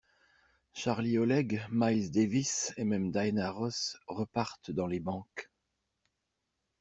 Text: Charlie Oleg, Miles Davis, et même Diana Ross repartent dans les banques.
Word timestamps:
Charlie 0.73 1.19
Oleg, 1.19 1.63
Miles 1.69 2.09
Davis, 2.09 2.73
et 2.77 2.85
même 2.85 3.11
Diana 3.11 3.51
Ross 3.51 3.97
repartent 4.07 4.71
dans 4.71 4.87
les 4.87 4.99
banques. 4.99 5.51